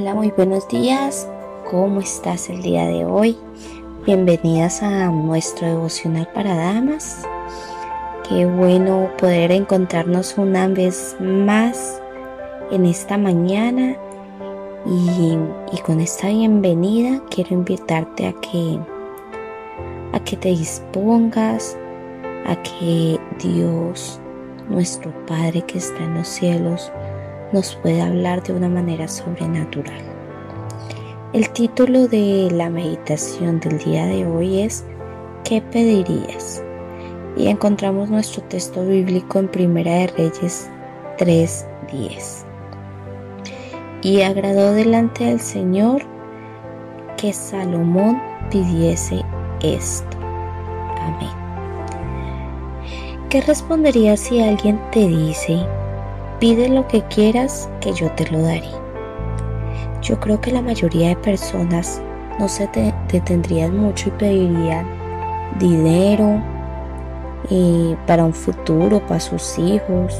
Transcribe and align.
Hola, 0.00 0.14
muy 0.14 0.30
buenos 0.30 0.68
días. 0.68 1.28
¿Cómo 1.68 1.98
estás 1.98 2.48
el 2.50 2.62
día 2.62 2.86
de 2.86 3.04
hoy? 3.04 3.36
Bienvenidas 4.06 4.80
a 4.80 5.08
nuestro 5.08 5.66
devocional 5.66 6.28
para 6.32 6.54
damas. 6.54 7.26
Qué 8.28 8.46
bueno 8.46 9.10
poder 9.18 9.50
encontrarnos 9.50 10.38
una 10.38 10.68
vez 10.68 11.16
más 11.18 12.00
en 12.70 12.86
esta 12.86 13.18
mañana 13.18 13.96
y, 14.86 15.36
y 15.72 15.80
con 15.80 15.98
esta 15.98 16.28
bienvenida 16.28 17.20
quiero 17.28 17.54
invitarte 17.54 18.28
a 18.28 18.34
que 18.34 18.78
a 20.12 20.20
que 20.22 20.36
te 20.36 20.50
dispongas 20.50 21.76
a 22.46 22.54
que 22.62 23.18
Dios, 23.42 24.20
nuestro 24.68 25.10
Padre 25.26 25.62
que 25.62 25.78
está 25.78 26.04
en 26.04 26.14
los 26.14 26.28
cielos, 26.28 26.92
nos 27.52 27.76
puede 27.76 28.02
hablar 28.02 28.42
de 28.42 28.52
una 28.52 28.68
manera 28.68 29.08
sobrenatural. 29.08 30.00
El 31.32 31.50
título 31.50 32.08
de 32.08 32.48
la 32.52 32.70
meditación 32.70 33.60
del 33.60 33.78
día 33.78 34.06
de 34.06 34.26
hoy 34.26 34.62
es 34.62 34.84
¿Qué 35.44 35.60
pedirías? 35.60 36.62
Y 37.36 37.48
encontramos 37.48 38.10
nuestro 38.10 38.42
texto 38.44 38.84
bíblico 38.84 39.38
en 39.38 39.48
Primera 39.48 39.92
de 39.92 40.06
Reyes 40.08 40.70
3:10. 41.18 42.44
Y 44.02 44.22
agradó 44.22 44.72
delante 44.72 45.24
del 45.24 45.40
Señor 45.40 46.02
que 47.16 47.32
Salomón 47.32 48.20
pidiese 48.50 49.22
esto. 49.60 50.16
Amén. 51.00 51.28
¿Qué 53.28 53.42
responderías 53.42 54.20
si 54.20 54.40
alguien 54.40 54.80
te 54.92 55.06
dice, 55.06 55.58
Pide 56.40 56.68
lo 56.68 56.86
que 56.86 57.02
quieras 57.02 57.68
que 57.80 57.92
yo 57.92 58.12
te 58.12 58.30
lo 58.30 58.40
daré. 58.40 58.70
Yo 60.02 60.20
creo 60.20 60.40
que 60.40 60.52
la 60.52 60.62
mayoría 60.62 61.08
de 61.08 61.16
personas 61.16 62.00
no 62.38 62.46
se 62.46 62.68
detendrían 63.10 63.76
mucho 63.76 64.08
y 64.08 64.12
pedirían 64.12 64.86
dinero 65.58 66.40
eh, 67.50 67.96
para 68.06 68.24
un 68.24 68.32
futuro, 68.32 69.04
para 69.04 69.18
sus 69.18 69.58
hijos. 69.58 70.16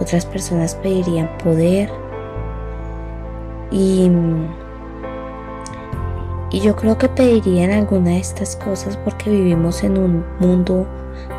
Otras 0.00 0.26
personas 0.26 0.74
pedirían 0.74 1.30
poder. 1.38 1.88
Y, 3.70 4.10
y 6.50 6.60
yo 6.60 6.74
creo 6.74 6.98
que 6.98 7.08
pedirían 7.08 7.70
alguna 7.70 8.10
de 8.10 8.18
estas 8.18 8.56
cosas 8.56 8.96
porque 8.96 9.30
vivimos 9.30 9.84
en 9.84 9.98
un 9.98 10.24
mundo 10.40 10.84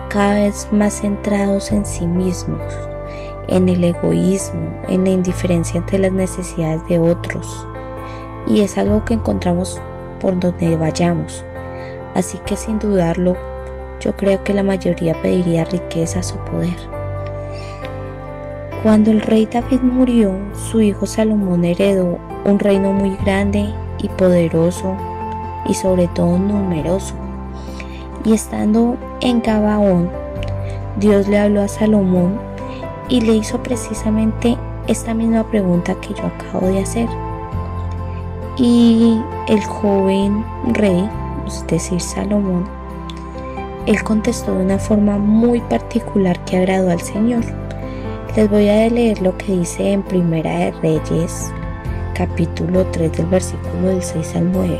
cada 0.07 0.35
vez 0.35 0.69
más 0.71 1.01
centrados 1.01 1.73
en 1.73 1.85
sí 1.85 2.07
mismos 2.07 2.61
en 3.47 3.69
el 3.69 3.83
egoísmo, 3.83 4.81
en 4.87 5.03
la 5.03 5.11
indiferencia 5.11 5.79
ante 5.79 5.99
las 5.99 6.11
necesidades 6.11 6.85
de 6.87 6.99
otros. 6.99 7.67
Y 8.47 8.61
es 8.61 8.77
algo 8.77 9.05
que 9.05 9.13
encontramos 9.13 9.79
por 10.19 10.39
donde 10.39 10.75
vayamos. 10.77 11.43
Así 12.15 12.37
que 12.45 12.55
sin 12.55 12.79
dudarlo, 12.79 13.35
yo 13.99 14.15
creo 14.15 14.43
que 14.43 14.53
la 14.53 14.63
mayoría 14.63 15.13
pediría 15.21 15.65
riquezas 15.65 16.33
o 16.33 16.45
poder. 16.45 16.77
Cuando 18.83 19.11
el 19.11 19.21
rey 19.21 19.45
David 19.45 19.79
murió, 19.81 20.33
su 20.53 20.81
hijo 20.81 21.05
Salomón 21.05 21.63
heredó 21.63 22.19
un 22.43 22.59
reino 22.59 22.91
muy 22.91 23.15
grande 23.23 23.73
y 23.99 24.09
poderoso 24.09 24.97
y 25.65 25.73
sobre 25.73 26.07
todo 26.09 26.37
numeroso. 26.37 27.15
Y 28.25 28.33
estando 28.33 28.97
en 29.21 29.41
Gabaón, 29.41 30.09
Dios 30.97 31.27
le 31.27 31.39
habló 31.39 31.61
a 31.61 31.67
Salomón 31.67 32.52
y 33.09 33.21
le 33.21 33.35
hizo 33.35 33.61
precisamente 33.61 34.57
esta 34.87 35.13
misma 35.13 35.43
pregunta 35.43 35.95
que 35.95 36.13
yo 36.13 36.25
acabo 36.25 36.67
de 36.67 36.81
hacer. 36.81 37.09
Y 38.57 39.19
el 39.47 39.63
joven 39.63 40.45
rey, 40.73 41.09
es 41.47 41.65
decir, 41.67 41.99
Salomón, 41.99 42.65
él 43.85 44.01
contestó 44.03 44.55
de 44.55 44.63
una 44.63 44.79
forma 44.79 45.17
muy 45.17 45.59
particular 45.61 46.43
que 46.45 46.57
agradó 46.57 46.91
al 46.91 47.01
Señor. 47.01 47.43
Les 48.35 48.49
voy 48.49 48.69
a 48.69 48.89
leer 48.89 49.21
lo 49.21 49.37
que 49.37 49.57
dice 49.57 49.91
en 49.91 50.01
Primera 50.03 50.51
de 50.51 50.71
Reyes, 50.81 51.51
capítulo 52.13 52.85
3 52.87 53.11
del 53.11 53.25
versículo 53.27 53.89
del 53.89 54.01
6 54.01 54.35
al 54.35 54.51
9. 54.51 54.79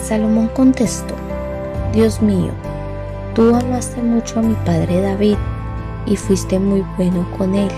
Salomón 0.00 0.48
contestó, 0.54 1.14
Dios 1.92 2.22
mío, 2.22 2.52
tú 3.34 3.54
amaste 3.54 4.00
mucho 4.00 4.38
a 4.38 4.42
mi 4.42 4.54
padre 4.64 5.00
David 5.00 5.36
y 6.06 6.16
fuiste 6.16 6.58
muy 6.58 6.84
bueno 6.96 7.26
con 7.36 7.54
él, 7.54 7.70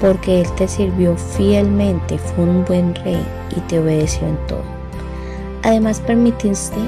porque 0.00 0.40
él 0.40 0.50
te 0.52 0.66
sirvió 0.66 1.16
fielmente, 1.16 2.18
fue 2.18 2.44
un 2.44 2.64
buen 2.64 2.94
rey 2.94 3.24
y 3.56 3.60
te 3.60 3.78
obedeció 3.78 4.26
en 4.26 4.36
todo. 4.46 4.62
Además 5.62 6.00
permitiste 6.00 6.78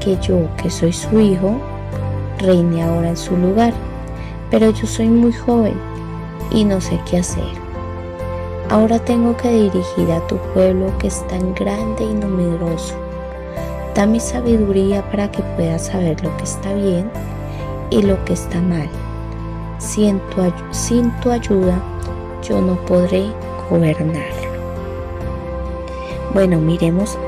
que 0.00 0.18
yo, 0.20 0.48
que 0.56 0.70
soy 0.70 0.92
su 0.92 1.18
hijo, 1.18 1.56
reine 2.38 2.82
ahora 2.82 3.10
en 3.10 3.16
su 3.16 3.36
lugar, 3.36 3.72
pero 4.50 4.70
yo 4.70 4.86
soy 4.86 5.08
muy 5.08 5.32
joven 5.32 5.74
y 6.50 6.64
no 6.64 6.80
sé 6.80 7.00
qué 7.08 7.18
hacer. 7.18 7.62
Ahora 8.68 8.98
tengo 8.98 9.36
que 9.36 9.50
dirigir 9.50 10.10
a 10.12 10.26
tu 10.26 10.36
pueblo 10.54 10.96
que 10.98 11.08
es 11.08 11.26
tan 11.28 11.54
grande 11.54 12.04
y 12.04 12.14
numeroso. 12.14 12.94
Dame 13.94 14.20
sabiduría 14.20 15.02
para 15.10 15.30
que 15.30 15.42
pueda 15.56 15.78
saber 15.78 16.22
lo 16.22 16.34
que 16.36 16.44
está 16.44 16.72
bien 16.72 17.10
y 17.90 18.02
lo 18.02 18.22
que 18.24 18.32
está 18.32 18.60
mal 18.60 18.88
sin 19.82 20.20
tu, 21.20 21.30
ayuda 21.30 21.82
yo 22.42 22.60
no 22.60 22.76
podré 22.86 23.26
gobernarlo. 23.68 24.52
Bueno, 26.32 26.58
miremos 26.58 27.18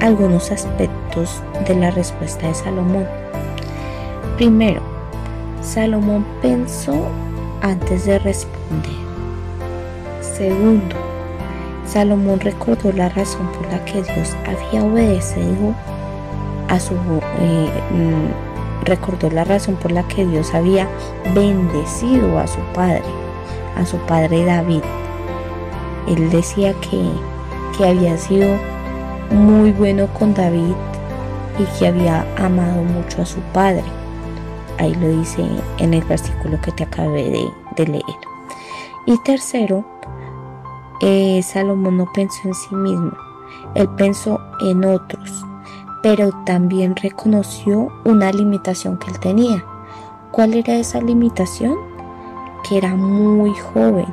algunos 0.00 0.50
aspectos 0.50 1.42
de 1.66 1.74
la 1.76 1.90
respuesta 1.90 2.48
de 2.48 2.54
Salomón. 2.54 3.06
Primero, 4.36 4.80
Salomón 5.62 6.26
pensó 6.42 7.06
antes 7.62 8.06
de 8.06 8.18
responder. 8.18 8.98
Segundo, 10.20 10.96
Salomón 11.86 12.40
recordó 12.40 12.92
la 12.92 13.08
razón 13.10 13.46
por 13.52 13.66
la 13.70 13.84
que 13.84 14.02
Dios 14.02 14.34
había 14.46 14.84
obedecido 14.84 15.74
a 16.68 16.78
su 16.78 16.94
eh, 16.94 17.70
mm, 17.90 18.47
recordó 18.88 19.30
la 19.30 19.44
razón 19.44 19.76
por 19.76 19.92
la 19.92 20.06
que 20.08 20.26
Dios 20.26 20.54
había 20.54 20.88
bendecido 21.34 22.38
a 22.38 22.46
su 22.46 22.60
padre, 22.74 23.04
a 23.76 23.84
su 23.84 23.96
padre 23.98 24.44
David. 24.44 24.82
Él 26.08 26.30
decía 26.30 26.72
que, 26.80 27.10
que 27.76 27.86
había 27.86 28.16
sido 28.16 28.48
muy 29.30 29.72
bueno 29.72 30.06
con 30.18 30.34
David 30.34 30.74
y 31.58 31.78
que 31.78 31.88
había 31.88 32.26
amado 32.36 32.82
mucho 32.82 33.22
a 33.22 33.26
su 33.26 33.40
padre. 33.52 33.84
Ahí 34.78 34.94
lo 34.94 35.08
dice 35.08 35.44
en 35.78 35.94
el 35.94 36.04
versículo 36.04 36.60
que 36.60 36.72
te 36.72 36.84
acabé 36.84 37.50
de, 37.76 37.86
leer. 37.86 38.02
Y 39.06 39.18
tercero, 39.18 39.84
eh, 41.00 41.42
Salomón 41.42 41.98
no 41.98 42.12
pensó 42.12 42.40
en 42.44 42.54
sí 42.54 42.74
mismo, 42.74 43.12
él 43.74 43.88
pensó 43.96 44.40
en 44.60 44.84
otros 44.84 45.37
pero 46.02 46.30
también 46.44 46.94
reconoció 46.96 47.88
una 48.04 48.30
limitación 48.32 48.96
que 48.98 49.10
él 49.10 49.18
tenía. 49.18 49.64
¿Cuál 50.30 50.54
era 50.54 50.74
esa 50.74 51.00
limitación? 51.00 51.76
Que 52.68 52.78
era 52.78 52.94
muy 52.94 53.52
joven. 53.54 54.06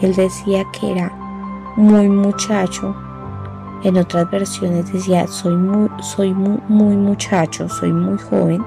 Él 0.00 0.14
decía 0.14 0.64
que 0.72 0.92
era 0.92 1.12
muy 1.76 2.08
muchacho. 2.08 2.94
En 3.82 3.96
otras 3.96 4.30
versiones 4.30 4.92
decía, 4.92 5.26
soy 5.26 5.56
muy, 5.56 5.90
soy 6.00 6.32
muy, 6.34 6.96
muchacho, 6.96 7.68
soy 7.68 7.92
muy 7.92 8.18
joven, 8.18 8.64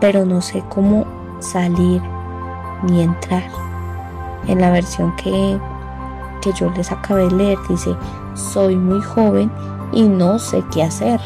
pero 0.00 0.24
no 0.24 0.40
sé 0.40 0.62
cómo 0.68 1.04
salir 1.40 2.00
ni 2.84 3.02
entrar. 3.02 3.44
En 4.46 4.60
la 4.60 4.70
versión 4.70 5.14
que, 5.16 5.58
que 6.40 6.52
yo 6.52 6.70
les 6.70 6.90
acabé 6.92 7.24
de 7.24 7.32
leer 7.32 7.58
dice, 7.68 7.94
soy 8.34 8.76
muy 8.76 9.02
joven 9.02 9.50
y 9.92 10.08
no 10.08 10.38
sé 10.38 10.62
qué 10.72 10.84
hacer. 10.84 11.20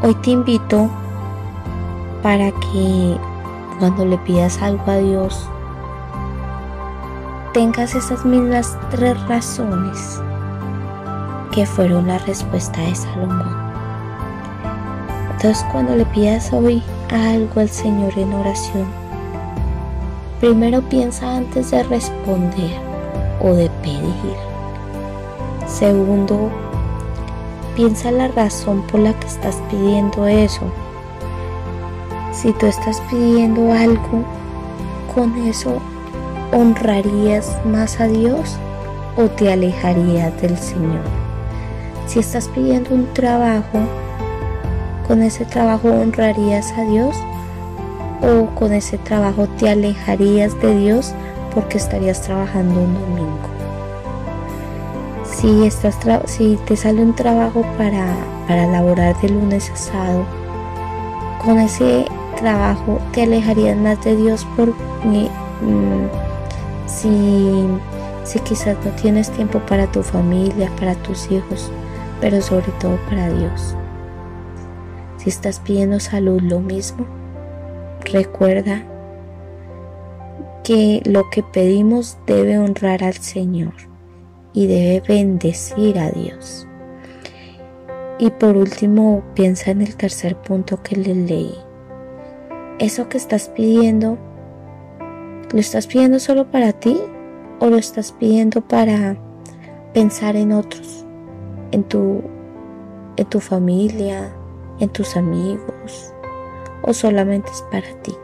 Hoy 0.00 0.14
te 0.14 0.30
invito 0.30 0.88
para 2.22 2.52
que 2.52 3.16
cuando 3.80 4.04
le 4.04 4.16
pidas 4.18 4.62
algo 4.62 4.84
a 4.86 4.98
Dios, 4.98 5.48
tengas 7.52 7.96
esas 7.96 8.24
mismas 8.24 8.78
tres 8.92 9.20
razones 9.26 10.20
que 11.52 11.66
fueron 11.66 12.06
la 12.06 12.18
respuesta 12.18 12.80
de 12.80 12.94
Salomón. 12.94 13.56
Entonces 15.32 15.66
cuando 15.72 15.96
le 15.96 16.06
pidas 16.06 16.52
hoy 16.52 16.80
algo 17.10 17.60
al 17.60 17.68
Señor 17.68 18.16
en 18.16 18.32
oración, 18.34 18.86
primero 20.38 20.80
piensa 20.82 21.38
antes 21.38 21.72
de 21.72 21.82
responder 21.82 22.70
o 23.40 23.52
de 23.52 23.68
pedir. 23.82 24.36
Segundo, 25.66 26.52
Piensa 27.78 28.10
la 28.10 28.26
razón 28.26 28.82
por 28.88 28.98
la 28.98 29.12
que 29.20 29.28
estás 29.28 29.62
pidiendo 29.70 30.26
eso. 30.26 30.62
Si 32.32 32.52
tú 32.54 32.66
estás 32.66 33.00
pidiendo 33.08 33.72
algo, 33.72 34.24
con 35.14 35.32
eso 35.46 35.80
honrarías 36.52 37.56
más 37.64 38.00
a 38.00 38.08
Dios 38.08 38.56
o 39.16 39.26
te 39.26 39.52
alejarías 39.52 40.42
del 40.42 40.58
Señor? 40.58 41.04
Si 42.08 42.18
estás 42.18 42.48
pidiendo 42.48 42.92
un 42.92 43.06
trabajo, 43.14 43.78
¿con 45.06 45.22
ese 45.22 45.44
trabajo 45.44 45.86
honrarías 45.86 46.72
a 46.72 46.82
Dios 46.82 47.14
o 48.22 48.46
con 48.56 48.72
ese 48.72 48.98
trabajo 48.98 49.46
te 49.56 49.70
alejarías 49.70 50.60
de 50.60 50.74
Dios 50.74 51.14
porque 51.54 51.78
estarías 51.78 52.22
trabajando 52.22 52.80
un 52.80 52.94
domingo? 52.94 53.57
Si, 55.40 55.64
estás 55.64 55.96
si 56.26 56.58
te 56.66 56.76
sale 56.76 57.00
un 57.00 57.14
trabajo 57.14 57.62
para, 57.76 58.16
para 58.48 58.66
laborar 58.66 59.16
de 59.20 59.28
lunes 59.28 59.70
a 59.70 59.76
sábado, 59.76 60.26
con 61.44 61.60
ese 61.60 62.06
trabajo 62.40 62.98
te 63.12 63.22
alejarías 63.22 63.76
más 63.76 64.04
de 64.04 64.16
Dios 64.16 64.44
porque 64.56 65.28
mm, 65.62 66.08
si, 66.88 67.68
si 68.24 68.40
quizás 68.40 68.76
no 68.84 68.90
tienes 69.00 69.30
tiempo 69.30 69.60
para 69.60 69.86
tu 69.86 70.02
familia, 70.02 70.72
para 70.80 70.96
tus 70.96 71.30
hijos, 71.30 71.70
pero 72.20 72.42
sobre 72.42 72.72
todo 72.80 72.98
para 73.08 73.30
Dios. 73.30 73.76
Si 75.18 75.28
estás 75.28 75.60
pidiendo 75.60 76.00
salud, 76.00 76.40
lo 76.42 76.58
mismo. 76.58 77.06
Recuerda 78.12 78.82
que 80.64 81.00
lo 81.04 81.30
que 81.30 81.44
pedimos 81.44 82.18
debe 82.26 82.58
honrar 82.58 83.04
al 83.04 83.14
Señor 83.14 83.97
y 84.52 84.66
debe 84.66 85.02
bendecir 85.06 85.98
a 85.98 86.10
Dios. 86.10 86.66
Y 88.18 88.30
por 88.30 88.56
último, 88.56 89.22
piensa 89.34 89.70
en 89.70 89.82
el 89.82 89.96
tercer 89.96 90.36
punto 90.36 90.82
que 90.82 90.96
le 90.96 91.14
leí. 91.14 91.54
Eso 92.78 93.08
que 93.08 93.16
estás 93.16 93.48
pidiendo, 93.48 94.18
¿lo 95.52 95.60
estás 95.60 95.86
pidiendo 95.86 96.18
solo 96.18 96.50
para 96.50 96.72
ti 96.72 96.98
o 97.60 97.66
lo 97.66 97.76
estás 97.76 98.12
pidiendo 98.12 98.60
para 98.60 99.16
pensar 99.94 100.36
en 100.36 100.52
otros, 100.52 101.04
en 101.70 101.84
tu, 101.84 102.22
en 103.16 103.26
tu 103.26 103.40
familia, 103.40 104.32
en 104.80 104.88
tus 104.88 105.16
amigos 105.16 106.12
o 106.82 106.92
solamente 106.92 107.50
es 107.52 107.62
para 107.70 107.88
ti? 108.02 108.14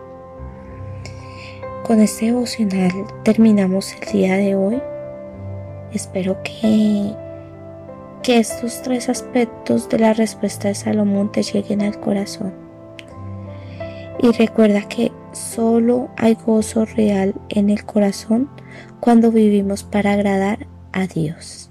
Con 1.84 2.00
este 2.00 2.26
devocional 2.26 2.92
terminamos 3.24 3.94
el 3.94 4.12
día 4.12 4.36
de 4.36 4.54
hoy. 4.56 4.82
Espero 5.94 6.36
que, 6.42 7.14
que 8.24 8.38
estos 8.38 8.82
tres 8.82 9.08
aspectos 9.08 9.88
de 9.88 10.00
la 10.00 10.12
respuesta 10.12 10.66
de 10.66 10.74
Salomón 10.74 11.30
te 11.30 11.44
lleguen 11.44 11.82
al 11.82 12.00
corazón. 12.00 12.52
Y 14.20 14.32
recuerda 14.32 14.82
que 14.88 15.12
solo 15.30 16.10
hay 16.16 16.34
gozo 16.34 16.84
real 16.84 17.34
en 17.48 17.70
el 17.70 17.84
corazón 17.84 18.50
cuando 18.98 19.30
vivimos 19.30 19.84
para 19.84 20.14
agradar 20.14 20.66
a 20.92 21.06
Dios. 21.06 21.70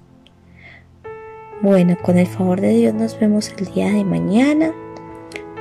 Bueno, 1.60 1.96
con 2.02 2.16
el 2.16 2.26
favor 2.26 2.62
de 2.62 2.70
Dios 2.70 2.94
nos 2.94 3.18
vemos 3.20 3.52
el 3.58 3.66
día 3.74 3.88
de 3.90 4.04
mañana. 4.04 4.72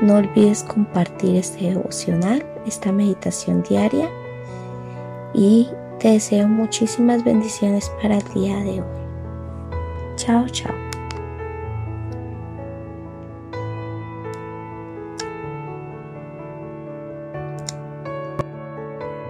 No 0.01 0.15
olvides 0.15 0.63
compartir 0.63 1.35
este 1.35 1.69
devocional, 1.69 2.45
esta 2.65 2.93
meditación 2.93 3.63
diaria. 3.63 4.09
Y 5.33 5.67
te 6.03 6.09
deseo 6.09 6.49
muchísimas 6.49 7.23
bendiciones 7.23 7.89
para 8.01 8.17
el 8.17 8.33
día 8.33 8.57
de 8.57 8.81
hoy. 8.81 10.17
Chao, 10.17 10.49
chao. 10.49 10.82